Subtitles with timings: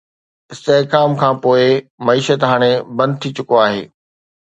[0.51, 1.61] استحڪام کان پوء،
[2.05, 3.81] معيشت هاڻي بند ٿي چڪو آهي